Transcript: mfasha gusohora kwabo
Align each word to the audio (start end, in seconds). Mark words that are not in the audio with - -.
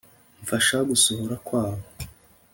mfasha 0.43 0.77
gusohora 0.89 1.35
kwabo 1.47 1.83